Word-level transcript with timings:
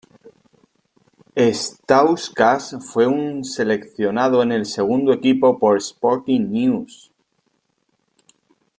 Stauskas 1.37 2.75
fue 2.91 3.05
un 3.05 3.43
seleccionado 3.45 4.41
en 4.41 4.51
el 4.51 4.65
segundo 4.65 5.13
equipo 5.13 5.59
por 5.59 5.77
Sporting 5.77 6.49
News. 6.51 7.11